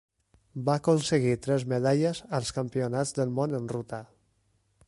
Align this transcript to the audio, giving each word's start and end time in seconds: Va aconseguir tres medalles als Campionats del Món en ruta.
Va 0.69 0.77
aconseguir 0.79 1.35
tres 1.47 1.67
medalles 1.75 2.23
als 2.39 2.51
Campionats 2.59 3.15
del 3.21 3.37
Món 3.41 3.57
en 3.63 3.73
ruta. 3.77 4.05